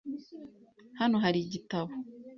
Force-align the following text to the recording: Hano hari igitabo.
Hano 0.99 1.15
hari 1.23 1.37
igitabo. 1.45 1.91